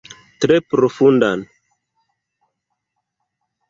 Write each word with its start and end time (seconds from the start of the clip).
Tre 0.45 0.55
profundan. 0.73 1.45